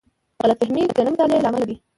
غلط 0.41 0.57
فهمۍ 0.63 0.83
د 0.95 0.99
نه 1.05 1.09
مطالعې 1.13 1.41
له 1.43 1.49
امله 1.49 1.65
دي. 1.69 1.75